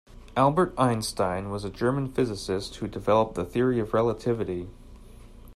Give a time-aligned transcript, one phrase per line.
[0.35, 4.67] Albert Einstein was a German physicist who developed the Theory of Relativity.